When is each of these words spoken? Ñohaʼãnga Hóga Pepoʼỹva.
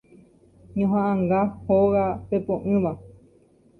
Ñohaʼãnga 0.77 1.39
Hóga 1.65 2.05
Pepoʼỹva. 2.27 2.91